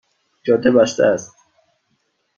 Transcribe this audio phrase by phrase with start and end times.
[0.43, 1.31] جاده بسته است